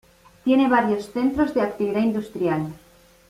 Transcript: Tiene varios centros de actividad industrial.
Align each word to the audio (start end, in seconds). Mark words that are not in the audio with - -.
Tiene 0.43 0.67
varios 0.67 1.11
centros 1.11 1.53
de 1.53 1.61
actividad 1.61 2.01
industrial. 2.01 2.73